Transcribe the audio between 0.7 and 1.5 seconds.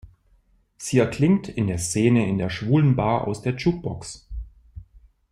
Sie erklingt